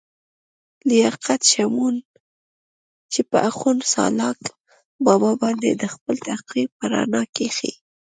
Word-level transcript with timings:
لياقت 0.89 1.39
شمعون، 1.51 1.95
چې 3.11 3.19
پۀ 3.29 3.37
اخون 3.49 3.77
سالاک 3.91 4.39
بابا 5.05 5.31
باندې 5.41 5.69
دَخپل 5.83 6.15
تحقيق 6.27 6.69
پۀ 6.77 6.85
رڼا 6.91 7.21
کښې 7.35 7.71